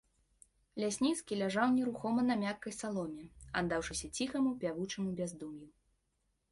[0.83, 3.29] Лясніцкі ляжаў нерухома на мяккай саломе,
[3.63, 5.67] аддаўшыся ціхаму пявучаму бяздум'ю.